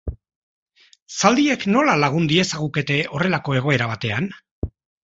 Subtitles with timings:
[1.17, 4.33] Zaldiek nola lagun diezagukete horrelako egoera batean?